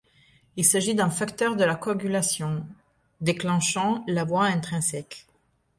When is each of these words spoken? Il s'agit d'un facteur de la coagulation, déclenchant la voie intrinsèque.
Il 0.55 0.65
s'agit 0.65 0.95
d'un 0.95 1.11
facteur 1.11 1.55
de 1.55 1.63
la 1.63 1.75
coagulation, 1.75 2.65
déclenchant 3.19 4.03
la 4.07 4.23
voie 4.23 4.45
intrinsèque. 4.45 5.27